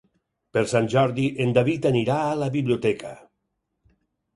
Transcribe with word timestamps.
Per 0.57 0.63
Sant 0.71 0.87
Jordi 0.93 1.27
en 1.47 1.55
David 1.59 1.87
anirà 1.93 2.19
a 2.31 2.35
la 2.43 2.51
biblioteca. 2.59 3.17